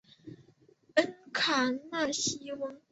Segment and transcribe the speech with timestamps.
[0.95, 2.75] 恩卡纳西翁。